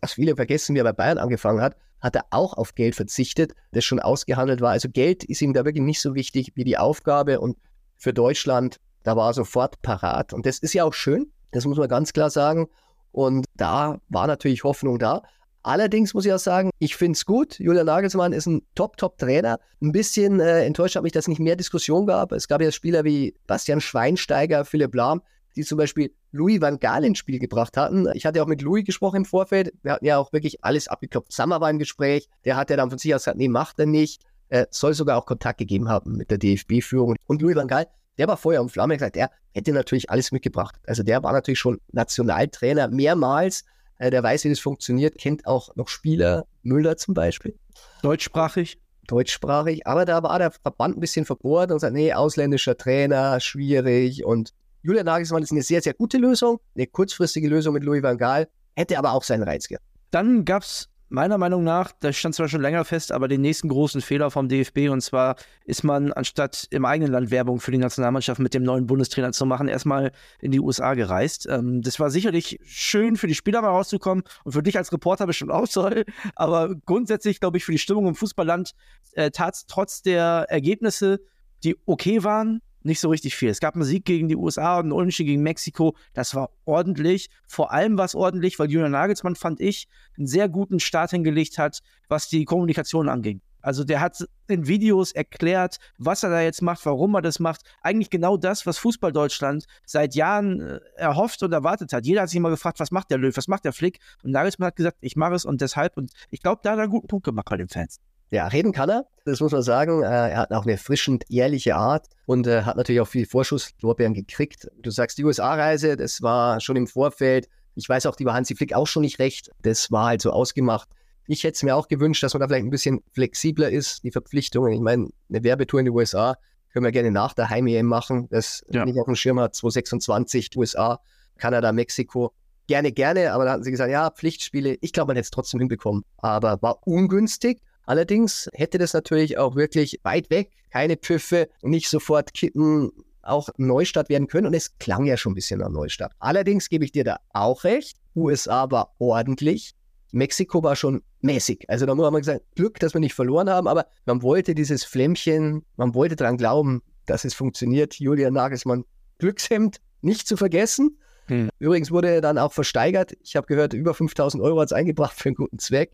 [0.03, 3.55] Was viele vergessen, wie er bei Bayern angefangen hat, hat er auch auf Geld verzichtet,
[3.73, 4.73] das schon ausgehandelt war.
[4.73, 7.57] Also Geld ist ihm da wirklich nicht so wichtig wie die Aufgabe und
[7.97, 10.35] für Deutschland, da war er sofort parat.
[10.35, 12.68] Und das ist ja auch schön, das muss man ganz klar sagen.
[13.12, 15.22] Und da war natürlich Hoffnung da.
[15.62, 17.58] Allerdings muss ich auch sagen, ich finde es gut.
[17.58, 19.58] Julian Nagelsmann ist ein Top-Top-Trainer.
[19.80, 22.32] Ein bisschen äh, enttäuscht hat mich, dass es nicht mehr Diskussion gab.
[22.32, 25.22] Es gab ja Spieler wie Bastian Schweinsteiger, Philipp Lahm,
[25.56, 28.08] die zum Beispiel Louis van Gaal ins Spiel gebracht hatten.
[28.14, 29.72] Ich hatte auch mit Louis gesprochen im Vorfeld.
[29.82, 31.32] Wir hatten ja auch wirklich alles abgeklopft.
[31.32, 32.28] Sammer war im Gespräch.
[32.44, 34.20] Der hat ja dann von sich aus gesagt, nee, macht er nicht.
[34.48, 37.16] Er soll sogar auch Kontakt gegeben haben mit der DFB-Führung.
[37.26, 37.86] Und Louis van Gaal
[38.18, 40.77] der war vorher um Flamme gesagt, er hätte natürlich alles mitgebracht.
[40.87, 43.64] Also der war natürlich schon Nationaltrainer mehrmals.
[43.98, 47.57] Äh, der weiß, wie das funktioniert, kennt auch noch Spieler, Müller zum Beispiel.
[48.03, 48.79] Deutschsprachig?
[49.07, 54.24] Deutschsprachig, aber da war der Verband ein bisschen verbohrt und sagt, nee, ausländischer Trainer, schwierig.
[54.24, 58.16] Und Julian Nagelsmann ist eine sehr, sehr gute Lösung, eine kurzfristige Lösung mit Louis van
[58.16, 59.85] Gaal, hätte aber auch seinen Reiz gehabt.
[60.11, 63.68] Dann gab es meiner Meinung nach, das stand zwar schon länger fest, aber den nächsten
[63.68, 67.79] großen Fehler vom DFB und zwar ist man, anstatt im eigenen Land Werbung für die
[67.79, 71.46] Nationalmannschaft mit dem neuen Bundestrainer zu machen, erstmal in die USA gereist.
[71.48, 75.27] Ähm, das war sicherlich schön für die Spieler mal rauszukommen und für dich als Reporter
[75.27, 78.72] bestimmt auch toll, aber grundsätzlich, glaube ich, für die Stimmung im Fußballland
[79.12, 81.20] äh, tat es trotz der Ergebnisse,
[81.62, 83.49] die okay waren, nicht so richtig viel.
[83.49, 85.97] Es gab einen Sieg gegen die USA und einen Unentschieden gegen Mexiko.
[86.12, 87.31] Das war ordentlich.
[87.47, 91.59] Vor allem war es ordentlich, weil Julian Nagelsmann, fand ich, einen sehr guten Start hingelegt
[91.59, 93.40] hat, was die Kommunikation anging.
[93.62, 97.62] Also der hat in Videos erklärt, was er da jetzt macht, warum er das macht.
[97.81, 102.05] Eigentlich genau das, was Fußball Deutschland seit Jahren äh, erhofft und erwartet hat.
[102.05, 104.01] Jeder hat sich immer gefragt, was macht der Löw, was macht der Flick?
[104.23, 105.97] Und Nagelsmann hat gesagt, ich mache es und deshalb.
[105.97, 108.01] Und ich glaube, da hat er einen guten Punkt gemacht bei den Fans.
[108.35, 110.03] Ja, reden kann er, das muss man sagen.
[110.03, 114.12] Äh, er hat auch eine frischend ehrliche Art und äh, hat natürlich auch viel Vorschusslorbeeren
[114.12, 114.66] gekriegt.
[114.83, 117.49] Du sagst, die USA-Reise, das war schon im Vorfeld.
[117.77, 119.53] Ich weiß auch, die war Hansi Flick auch schon nicht recht.
[119.62, 120.88] Das war halt so ausgemacht.
[121.29, 124.11] Ich hätte es mir auch gewünscht, dass man da vielleicht ein bisschen flexibler ist, die
[124.11, 124.73] Verpflichtungen.
[124.73, 126.37] Ich meine, eine Werbetour in die USA
[126.73, 128.27] können wir gerne nach der Heim-EM machen.
[128.31, 128.85] Das ja.
[128.85, 130.99] nicht auf dem Schirm hat, 2026, USA,
[131.38, 132.35] Kanada, Mexiko.
[132.66, 134.77] Gerne, gerne, aber da hatten sie gesagt, ja, Pflichtspiele.
[134.81, 136.03] Ich glaube, man hätte es trotzdem hinbekommen.
[136.16, 137.61] Aber war ungünstig.
[137.87, 142.90] Allerdings hätte das natürlich auch wirklich weit weg, keine Pfiffe, nicht sofort kippen,
[143.23, 144.47] auch Neustadt werden können.
[144.47, 146.12] Und es klang ja schon ein bisschen nach Neustadt.
[146.18, 147.97] Allerdings gebe ich dir da auch recht.
[148.14, 149.75] USA war ordentlich.
[150.12, 151.64] Mexiko war schon mäßig.
[151.68, 154.85] Also da haben wir gesagt, Glück, dass wir nicht verloren haben, aber man wollte dieses
[154.85, 157.99] Flämmchen, man wollte daran glauben, dass es funktioniert.
[157.99, 158.85] Julian Nagelsmann,
[159.18, 160.99] Glückshemd, nicht zu vergessen.
[161.27, 161.49] Hm.
[161.59, 163.12] Übrigens wurde er dann auch versteigert.
[163.23, 165.92] Ich habe gehört, über 5000 Euro hat es eingebracht für einen guten Zweck.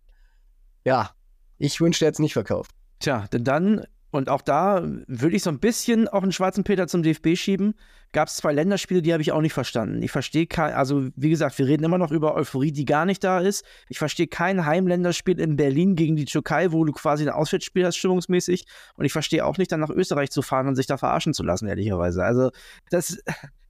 [0.84, 1.14] Ja,
[1.60, 2.72] ich wünschte, er hätte es nicht verkauft.
[2.98, 6.88] Tja, denn dann und auch da würde ich so ein bisschen auch einen schwarzen Peter
[6.88, 7.74] zum DFB schieben.
[8.12, 10.02] Gab es zwei Länderspiele, die habe ich auch nicht verstanden.
[10.02, 13.22] Ich verstehe kein, also wie gesagt, wir reden immer noch über Euphorie, die gar nicht
[13.22, 13.64] da ist.
[13.88, 17.98] Ich verstehe kein Heimländerspiel in Berlin gegen die Türkei, wo du quasi ein Auswärtsspiel hast,
[17.98, 18.64] stimmungsmäßig.
[18.96, 21.44] Und ich verstehe auch nicht, dann nach Österreich zu fahren und sich da verarschen zu
[21.44, 22.24] lassen, ehrlicherweise.
[22.24, 22.50] Also,
[22.90, 23.16] das,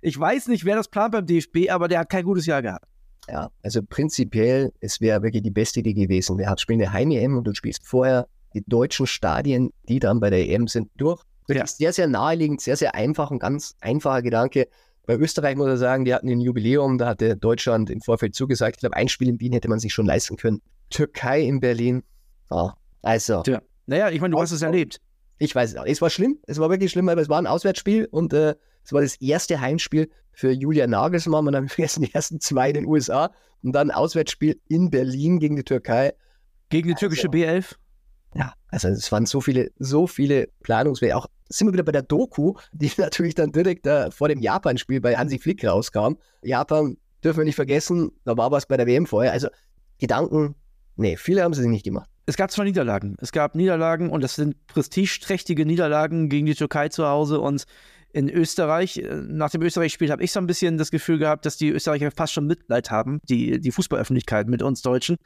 [0.00, 2.86] ich weiß nicht, wer das plant beim DFB, aber der hat kein gutes Jahr gehabt.
[3.28, 6.38] Ja, also prinzipiell, es wäre wirklich die beste Idee gewesen.
[6.38, 10.48] Wir spielen eine Heim-EM und du spielst vorher die deutschen Stadien, die dann bei der
[10.48, 11.22] EM sind, durch.
[11.48, 11.66] Ja.
[11.66, 14.68] Sehr, sehr naheliegend, sehr, sehr einfach, ein ganz einfacher Gedanke.
[15.06, 18.76] Bei Österreich muss ich sagen, die hatten ein Jubiläum, da hatte Deutschland im Vorfeld zugesagt.
[18.76, 20.62] Ich glaube, ein Spiel in Wien hätte man sich schon leisten können.
[20.90, 22.02] Türkei in Berlin.
[22.50, 22.70] Oh,
[23.02, 23.42] also.
[23.42, 23.62] Tja.
[23.86, 25.00] Naja, ich meine, du hast es erlebt.
[25.38, 25.86] Ich weiß es auch.
[25.86, 26.38] Es war schlimm.
[26.46, 29.60] Es war wirklich schlimm, aber es war ein Auswärtsspiel und äh, es war das erste
[29.60, 31.44] Heimspiel für Julia Nagelsmann.
[31.44, 33.30] Man hat vergessen, die ersten zwei in den USA
[33.62, 36.12] und dann Auswärtsspiel in Berlin gegen die Türkei.
[36.68, 37.74] Gegen die türkische also, B11?
[38.34, 41.16] Ja, also es waren so viele, so viele Planungswege.
[41.16, 45.00] Auch sind wir wieder bei der Doku, die natürlich dann direkt äh, vor dem Japan-Spiel
[45.00, 46.14] bei Hansi Flick rauskam.
[46.42, 49.32] Japan dürfen wir nicht vergessen, da war was bei der WM vorher.
[49.32, 49.48] Also
[49.98, 50.54] Gedanken,
[50.96, 52.08] nee, viele haben sie sich nicht gemacht.
[52.26, 53.16] Es gab zwei Niederlagen.
[53.20, 57.64] Es gab Niederlagen und das sind prestigeträchtige Niederlagen gegen die Türkei zu Hause und
[58.12, 61.56] in Österreich, äh, nach dem Österreich-Spiel habe ich so ein bisschen das Gefühl gehabt, dass
[61.56, 65.16] die Österreicher fast schon Mitleid haben, die, die Fußballöffentlichkeit mit uns Deutschen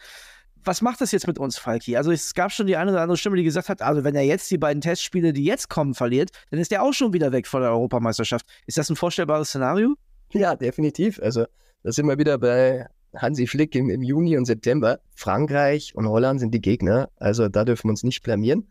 [0.64, 1.96] was macht das jetzt mit uns, Falki?
[1.96, 4.22] Also es gab schon die eine oder andere Stimme, die gesagt hat, also wenn er
[4.22, 7.46] jetzt die beiden Testspiele, die jetzt kommen, verliert, dann ist er auch schon wieder weg
[7.46, 8.46] von der Europameisterschaft.
[8.66, 9.94] Ist das ein vorstellbares Szenario?
[10.32, 11.20] Ja, definitiv.
[11.22, 11.44] Also
[11.82, 15.00] da sind wir wieder bei Hansi Flick im, im Juni und September.
[15.14, 18.66] Frankreich und Holland sind die Gegner, also da dürfen wir uns nicht blamieren.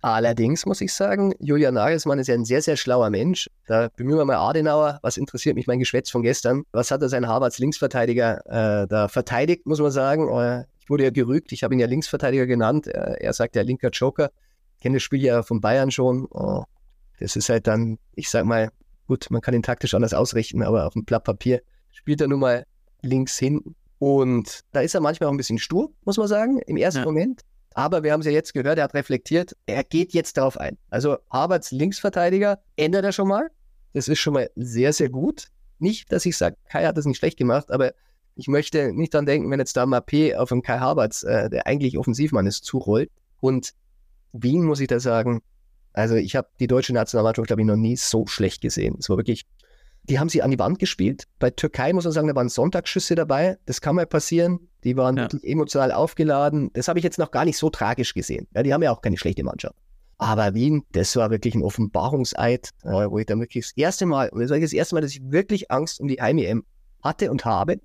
[0.00, 3.50] Allerdings muss ich sagen, Julian Nagelsmann ist ja ein sehr, sehr schlauer Mensch.
[3.66, 5.00] Da bemühen wir mal Adenauer.
[5.02, 6.62] Was interessiert mich mein Geschwätz von gestern?
[6.70, 10.28] Was hat er sein Harvards Linksverteidiger äh, da verteidigt, muss man sagen?
[10.28, 11.50] Äh, wurde ja gerügt.
[11.52, 12.86] Ich habe ihn ja Linksverteidiger genannt.
[12.86, 14.30] Er, er sagt ja linker Joker.
[14.76, 16.28] Ich kenne das Spiel ja von Bayern schon.
[16.30, 16.62] Oh,
[17.18, 18.70] das ist halt dann, ich sag mal,
[19.08, 22.40] gut, man kann ihn taktisch anders ausrichten, aber auf dem Blatt Papier spielt er nun
[22.40, 22.64] mal
[23.02, 23.74] links hinten.
[23.98, 27.04] Und da ist er manchmal auch ein bisschen stur, muss man sagen, im ersten ja.
[27.04, 27.42] Moment.
[27.78, 30.76] Aber wir haben es ja jetzt gehört, er hat reflektiert, er geht jetzt darauf ein.
[30.90, 33.52] Also Harvards Linksverteidiger ändert er schon mal.
[33.92, 35.46] Das ist schon mal sehr, sehr gut.
[35.78, 37.92] Nicht, dass ich sage, Kai hat das nicht schlecht gemacht, aber
[38.34, 41.68] ich möchte nicht dran denken, wenn jetzt da Mappé auf den Kai Havertz, äh, der
[41.68, 43.12] eigentlich Offensivmann ist, zurollt.
[43.38, 43.74] Und
[44.32, 45.40] Wien, muss ich da sagen,
[45.92, 48.96] also ich habe die deutsche Nationalmannschaft, glaube ich, noch nie so schlecht gesehen.
[48.98, 49.46] Es war wirklich,
[50.08, 51.24] die haben sie an die Wand gespielt.
[51.38, 53.58] Bei Türkei muss man sagen, da waren Sonntagsschüsse dabei.
[53.66, 54.58] Das kann mal passieren.
[54.84, 55.24] Die waren ja.
[55.24, 56.70] wirklich emotional aufgeladen.
[56.72, 58.46] Das habe ich jetzt noch gar nicht so tragisch gesehen.
[58.54, 59.76] Ja, die haben ja auch keine schlechte Mannschaft.
[60.18, 64.28] Aber Wien, das war wirklich ein Offenbarungseid, äh, wo ich dann wirklich das erste Mal,
[64.30, 66.64] und das war das erste Mal, dass ich wirklich Angst um die Heim-EM
[67.02, 67.80] hatte und habe.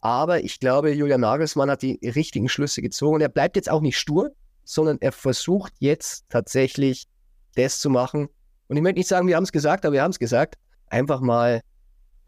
[0.00, 3.16] Aber ich glaube, Julian Nagelsmann hat die richtigen Schlüsse gezogen.
[3.16, 4.30] Und er bleibt jetzt auch nicht stur,
[4.64, 7.06] sondern er versucht jetzt tatsächlich
[7.54, 8.28] das zu machen.
[8.68, 10.56] Und ich möchte nicht sagen, wir haben es gesagt, aber wir haben es gesagt.
[10.90, 11.62] Einfach mal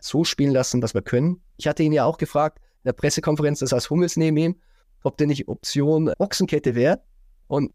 [0.05, 1.43] so spielen lassen, was wir können.
[1.57, 4.57] Ich hatte ihn ja auch gefragt in der Pressekonferenz, das heißt Hummels neben ihm,
[5.03, 7.01] ob denn nicht Option Ochsenkette wäre.
[7.47, 7.73] Und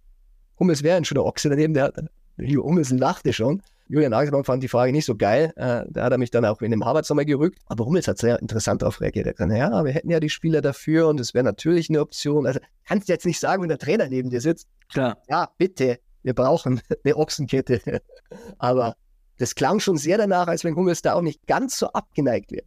[0.59, 1.93] Hummels wäre ein schöner Ochse daneben, der
[2.37, 3.61] Hummels lachte schon.
[3.87, 5.53] Julian Nagelsmann fand die Frage nicht so geil.
[5.57, 7.59] Äh, da hat er mich dann auch in dem Harvard nochmal gerückt.
[7.67, 9.27] Aber Hummels hat sehr interessant darauf reagiert.
[9.27, 12.01] Er hat gesagt, ja, wir hätten ja die Spieler dafür und es wäre natürlich eine
[12.01, 12.47] Option.
[12.47, 14.67] Also kannst du jetzt nicht sagen, wenn der Trainer neben dir sitzt.
[14.91, 15.21] Klar.
[15.29, 18.01] Ja, bitte, wir brauchen eine Ochsenkette.
[18.57, 18.95] Aber
[19.37, 22.65] das klang schon sehr danach, als wenn Hummels da auch nicht ganz so abgeneigt wäre.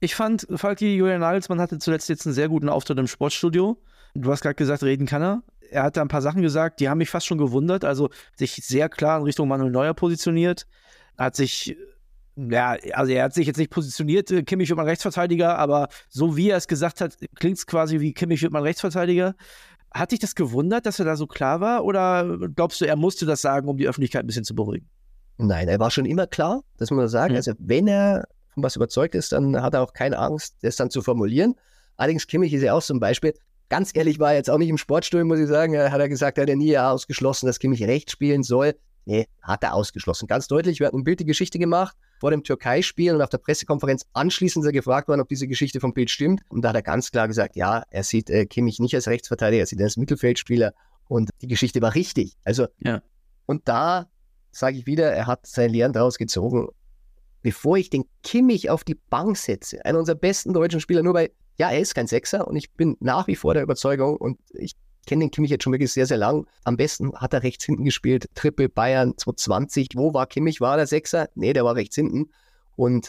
[0.00, 3.82] Ich fand, Falki Julian Nagelsmann hatte zuletzt jetzt einen sehr guten Auftritt im Sportstudio.
[4.14, 5.42] Du hast gerade gesagt, reden kann er.
[5.70, 7.84] er hat da ein paar Sachen gesagt, die haben mich fast schon gewundert.
[7.84, 10.66] Also sich sehr klar in Richtung Manuel Neuer positioniert.
[11.16, 11.76] Hat sich,
[12.36, 16.36] ja, also er hat sich jetzt nicht positioniert, äh, Kimmich wird man Rechtsverteidiger, aber so
[16.36, 19.34] wie er es gesagt hat, klingt es quasi wie Kimmich wird man Rechtsverteidiger.
[19.92, 21.84] Hat dich das gewundert, dass er da so klar war?
[21.84, 24.88] Oder glaubst du, er musste das sagen, um die Öffentlichkeit ein bisschen zu beruhigen?
[25.38, 27.32] Nein, er war schon immer klar, das muss man sagen.
[27.32, 27.36] Mhm.
[27.36, 30.90] Also wenn er von was überzeugt ist, dann hat er auch keine Angst, das dann
[30.90, 31.54] zu formulieren.
[31.96, 33.34] Allerdings Kimmich ist ja auch ein Beispiel.
[33.68, 35.74] Ganz ehrlich war er jetzt auch nicht im Sportstuhl, muss ich sagen.
[35.74, 38.74] Er hat er gesagt, er hat ja nie ausgeschlossen, dass Kimmich rechts spielen soll.
[39.04, 40.26] Nee, hat er ausgeschlossen.
[40.26, 40.80] Ganz deutlich.
[40.80, 44.64] Wir hatten ein Bild die Geschichte gemacht vor dem Türkei-Spiel und auf der Pressekonferenz anschließend
[44.64, 46.42] ist er gefragt worden, ob diese Geschichte vom Bild stimmt.
[46.48, 49.62] Und da hat er ganz klar gesagt, ja, er sieht äh, Kimmich nicht als Rechtsverteidiger,
[49.62, 50.72] er sieht ihn als Mittelfeldspieler.
[51.08, 52.36] Und die Geschichte war richtig.
[52.44, 53.00] Also, ja.
[53.46, 54.10] und da
[54.58, 56.68] sage ich wieder, er hat seine Lehren daraus gezogen.
[57.42, 61.30] Bevor ich den Kimmich auf die Bank setze, einer unserer besten deutschen Spieler, nur weil
[61.56, 64.74] ja, er ist kein Sechser und ich bin nach wie vor der Überzeugung und ich
[65.06, 66.46] kenne den Kimmich jetzt schon wirklich sehr, sehr lang.
[66.64, 68.26] Am besten hat er rechts hinten gespielt.
[68.34, 69.90] Triple Bayern 220.
[69.94, 70.60] Wo war Kimmich?
[70.60, 71.28] War der Sechser?
[71.34, 72.30] Nee, der war rechts hinten.
[72.76, 73.08] Und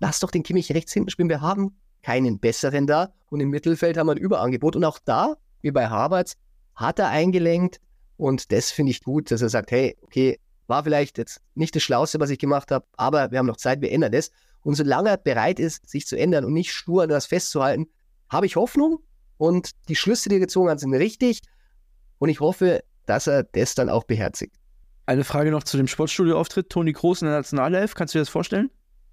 [0.00, 1.28] lass doch den Kimmich rechts hinten spielen.
[1.28, 3.12] Wir haben keinen besseren da.
[3.30, 4.76] Und im Mittelfeld haben wir ein Überangebot.
[4.76, 6.36] Und auch da, wie bei Harvards,
[6.76, 7.80] hat er eingelenkt.
[8.16, 11.82] Und das finde ich gut, dass er sagt, hey, okay, war vielleicht jetzt nicht das
[11.82, 14.30] Schlauste, was ich gemacht habe, aber wir haben noch Zeit, wir ändern das.
[14.62, 17.86] Und solange er bereit ist, sich zu ändern und nicht stur an das festzuhalten,
[18.28, 19.00] habe ich Hoffnung
[19.38, 21.40] und die Schlüsse, die er gezogen hat, sind richtig.
[22.18, 24.56] Und ich hoffe, dass er das dann auch beherzigt.
[25.06, 26.68] Eine Frage noch zu dem Sportstudio-Auftritt.
[26.68, 28.70] Toni Kroos in der Nationalelf, kannst du dir das vorstellen?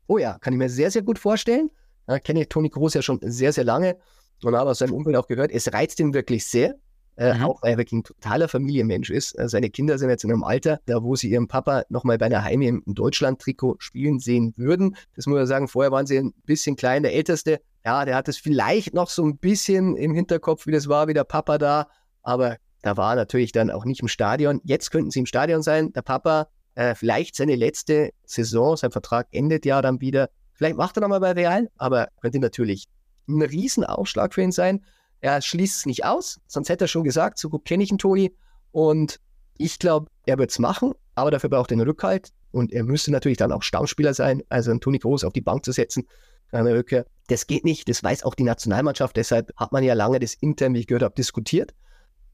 [0.07, 1.71] Oh ja, kann ich mir sehr, sehr gut vorstellen.
[2.13, 3.97] Ich kenne Toni Kroos ja schon sehr, sehr lange
[4.43, 6.75] und habe aus seinem Umfeld auch gehört, es reizt ihn wirklich sehr.
[7.17, 7.43] Äh, mhm.
[7.45, 9.37] Auch weil er wirklich ein totaler Familienmensch ist.
[9.39, 12.25] Äh, seine Kinder sind jetzt in einem Alter, da wo sie ihren Papa nochmal bei
[12.25, 14.97] einer Heime im Deutschland-Trikot spielen sehen würden.
[15.15, 17.03] Das muss man sagen, vorher waren sie ein bisschen klein.
[17.03, 20.89] Der Älteste, ja, der hat es vielleicht noch so ein bisschen im Hinterkopf, wie das
[20.89, 21.87] war, wie der Papa da.
[22.21, 24.59] Aber da war natürlich dann auch nicht im Stadion.
[24.63, 25.93] Jetzt könnten sie im Stadion sein.
[25.93, 30.29] Der Papa, äh, vielleicht seine letzte Saison, sein Vertrag endet ja dann wieder.
[30.53, 32.87] Vielleicht macht er nochmal bei Real, aber könnte natürlich
[33.27, 34.83] ein Riesenaufschlag für ihn sein.
[35.25, 37.97] Er schließt es nicht aus, sonst hätte er schon gesagt, so gut kenne ich ihn,
[37.97, 38.35] Toni.
[38.71, 39.19] Und
[39.57, 42.29] ich glaube, er wird es machen, aber dafür braucht er einen Rückhalt.
[42.51, 45.65] Und er müsste natürlich dann auch Stammspieler sein, also einen Toni Groß auf die Bank
[45.65, 46.07] zu setzen.
[46.51, 47.07] Eine Rückkehr.
[47.25, 49.17] Das geht nicht, das weiß auch die Nationalmannschaft.
[49.17, 51.73] Deshalb hat man ja lange das intern, wie ich gehört habe, diskutiert.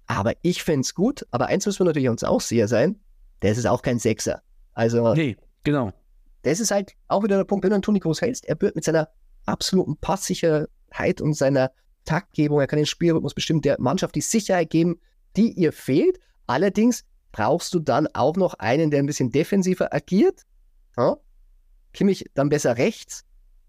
[0.08, 1.26] Aber ich fände es gut.
[1.32, 3.00] Aber eins müssen wir natürlich uns auch sicher sein:
[3.40, 4.42] das ist auch kein Sechser.
[4.74, 5.14] Also.
[5.14, 5.94] Nee, genau.
[6.42, 8.50] Das ist halt auch wieder der Punkt, wenn du einen Toni Groß hältst.
[8.50, 9.08] Er wird mit seiner
[9.46, 11.72] absoluten Passsicherheit und seiner
[12.06, 15.00] Taktgebung, er kann den Spielrhythmus bestimmt der Mannschaft die Sicherheit geben,
[15.36, 16.20] die ihr fehlt.
[16.48, 20.42] Allerdings brauchst du dann auch noch einen, der ein bisschen defensiver agiert.
[20.98, 21.18] Ja?
[21.94, 23.24] Kimmich dann besser rechts,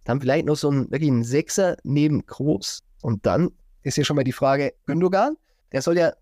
[0.05, 2.83] dann vielleicht noch so ein, wirklich ein Sechser neben Groß.
[3.03, 3.51] Und dann
[3.83, 5.37] ist hier schon mal die Frage, Gündogan,
[5.73, 6.13] der soll ja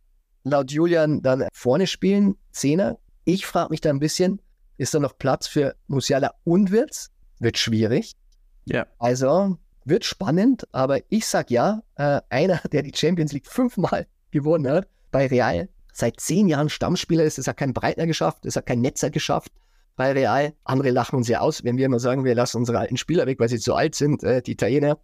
[0.45, 2.99] laut Julian dann vorne spielen, Zehner.
[3.25, 4.41] Ich frage mich da ein bisschen,
[4.79, 7.11] ist da noch Platz für Musiala und Wirtz?
[7.39, 8.17] Wird schwierig.
[8.65, 8.87] Ja.
[8.99, 9.59] Also
[9.91, 14.89] wird spannend, aber ich sag ja, äh, einer, der die Champions League fünfmal gewonnen hat,
[15.11, 18.81] bei Real, seit zehn Jahren Stammspieler ist, es hat kein Breitner geschafft, es hat kein
[18.81, 19.53] Netzer geschafft
[19.97, 20.55] bei Real.
[20.65, 23.39] Andere lachen uns ja aus, wenn wir immer sagen, wir lassen unsere alten Spieler weg,
[23.39, 24.23] weil sie zu alt sind.
[24.23, 24.99] Äh, die Italiener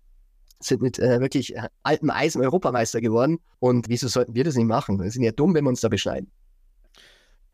[0.61, 3.39] sind mit äh, wirklich äh, altem Eisen Europameister geworden.
[3.59, 4.99] Und wieso sollten wir das nicht machen?
[5.03, 6.31] Wir sind ja dumm, wenn wir uns da beschneiden.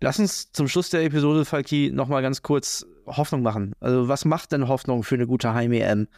[0.01, 3.73] Lass uns zum Schluss der Episode, Falki, nochmal ganz kurz Hoffnung machen.
[3.81, 6.09] Also, was macht denn Hoffnung für eine gute Heim-EM?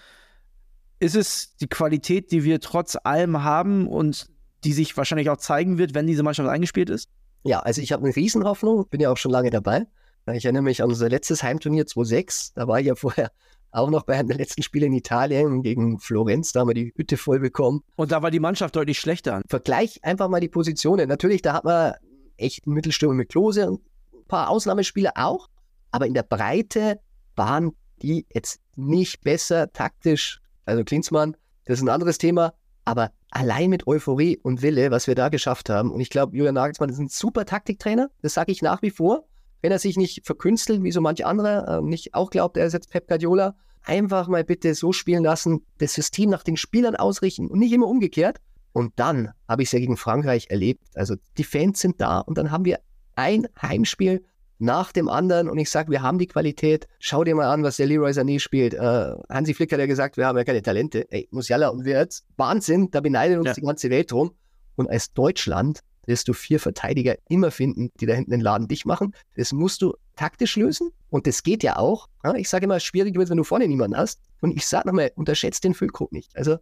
[0.98, 4.28] Ist es die Qualität, die wir trotz allem haben und
[4.64, 7.08] die sich wahrscheinlich auch zeigen wird, wenn diese Mannschaft eingespielt ist?
[7.42, 9.86] Ja, also ich habe eine Riesenhoffnung, bin ja auch schon lange dabei.
[10.32, 13.30] Ich erinnere mich an unser letztes Heimturnier 2006, da war ich ja vorher
[13.70, 16.92] auch noch bei einem der letzten Spiele in Italien gegen Florenz, da haben wir die
[16.96, 17.82] Hütte voll bekommen.
[17.96, 19.42] Und da war die Mannschaft deutlich schlechter.
[19.48, 21.08] Vergleich einfach mal die Positionen.
[21.08, 21.94] Natürlich, da hat man
[22.36, 23.82] echt einen Mittelstürmer mit Klose und
[24.14, 25.48] ein paar Ausnahmespieler auch,
[25.90, 27.00] aber in der Breite
[27.34, 33.70] waren die jetzt nicht besser taktisch also Klinsmann, das ist ein anderes Thema, aber allein
[33.70, 36.98] mit Euphorie und Wille, was wir da geschafft haben, und ich glaube, Julian Nagelsmann ist
[36.98, 39.24] ein super Taktiktrainer, das sage ich nach wie vor,
[39.62, 42.74] wenn er sich nicht verkünstelt, wie so manche andere, äh, nicht auch glaubt, er ist
[42.74, 47.48] jetzt Pep Guardiola, einfach mal bitte so spielen lassen, das System nach den Spielern ausrichten
[47.48, 48.38] und nicht immer umgekehrt.
[48.72, 50.82] Und dann habe ich es ja gegen Frankreich erlebt.
[50.94, 52.80] Also die Fans sind da und dann haben wir
[53.14, 54.24] ein Heimspiel
[54.58, 56.86] nach dem anderen und ich sage, wir haben die Qualität.
[56.98, 58.74] Schau dir mal an, was der Leroy Sané spielt.
[58.74, 61.06] Äh, Hansi Flick hat ja gesagt, wir haben ja keine Talente.
[61.10, 63.54] Ey, Musiala und Wirtz, Wahnsinn, da beneidet uns ja.
[63.54, 64.32] die ganze Welt drum.
[64.76, 68.86] Und als Deutschland wirst du vier Verteidiger immer finden, die da hinten den Laden dicht
[68.86, 69.14] machen.
[69.36, 72.08] Das musst du taktisch lösen und das geht ja auch.
[72.36, 74.20] Ich sage immer, schwierig wird, wenn du vorne niemanden hast.
[74.40, 76.36] Und ich sage nochmal, unterschätzt den Füllkrug nicht.
[76.36, 76.58] Also,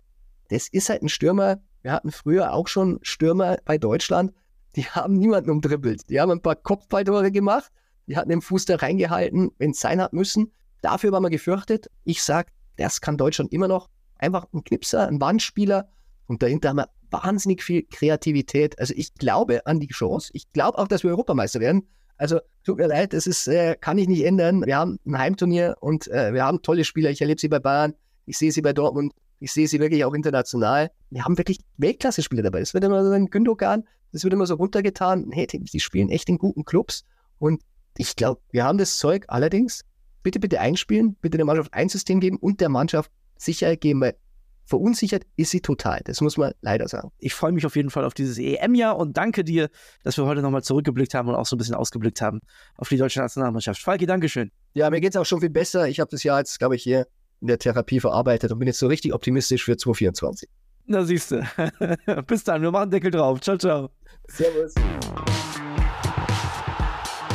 [0.48, 1.60] das ist halt ein Stürmer.
[1.82, 4.32] Wir hatten früher auch schon Stürmer bei Deutschland
[4.76, 6.08] die haben niemanden umdribbelt.
[6.08, 7.70] Die haben ein paar Kopfballtore gemacht,
[8.06, 10.52] die hatten den Fuß da reingehalten, wenn es sein hat müssen.
[10.80, 11.88] Dafür war man gefürchtet.
[12.04, 13.88] Ich sage, das kann Deutschland immer noch.
[14.18, 15.88] Einfach ein Knipser, ein Wandspieler
[16.26, 18.78] und dahinter haben wir wahnsinnig viel Kreativität.
[18.78, 20.30] Also ich glaube an die Chance.
[20.32, 21.86] Ich glaube auch, dass wir Europameister werden.
[22.16, 24.64] Also tut mir leid, das ist, äh, kann ich nicht ändern.
[24.64, 27.10] Wir haben ein Heimturnier und äh, wir haben tolle Spieler.
[27.10, 27.94] Ich erlebe sie bei Bayern,
[28.26, 30.90] ich sehe sie bei Dortmund, ich sehe sie wirklich auch international.
[31.10, 32.60] Wir haben wirklich Weltklasse-Spieler dabei.
[32.60, 35.30] Das wird immer so ein Gündogan, das wird immer so runtergetan.
[35.32, 37.04] Hey, die spielen echt in guten Clubs.
[37.38, 37.62] Und
[37.96, 39.24] ich glaube, wir haben das Zeug.
[39.28, 39.84] Allerdings,
[40.22, 44.16] bitte, bitte einspielen, bitte der Mannschaft ein System geben und der Mannschaft Sicherheit geben, weil
[44.64, 46.00] verunsichert ist sie total.
[46.04, 47.10] Das muss man leider sagen.
[47.18, 49.68] Ich freue mich auf jeden Fall auf dieses EM-Jahr und danke dir,
[50.04, 52.40] dass wir heute nochmal zurückgeblickt haben und auch so ein bisschen ausgeblickt haben
[52.76, 53.82] auf die deutsche Nationalmannschaft.
[53.82, 54.50] Falki, Dankeschön.
[54.74, 55.88] Ja, mir geht es auch schon viel besser.
[55.88, 57.06] Ich habe das Jahr jetzt, glaube ich, hier
[57.40, 60.48] in der Therapie verarbeitet und bin jetzt so richtig optimistisch für 2024.
[60.86, 61.42] Na siehst du.
[62.26, 63.40] Bis dann, wir machen Deckel drauf.
[63.40, 63.90] Ciao, ciao.
[64.28, 64.74] Servus.